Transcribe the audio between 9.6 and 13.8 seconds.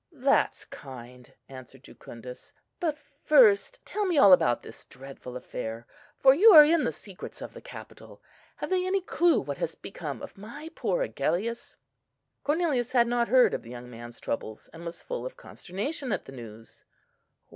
become of my poor Agellius?" Cornelius had not heard of the